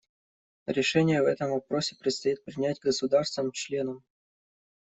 Решение 0.65 1.21
в 1.21 1.25
этом 1.27 1.51
вопросе 1.51 1.95
предстоит 1.95 2.43
принять 2.43 2.79
государствам-членам. 2.79 4.03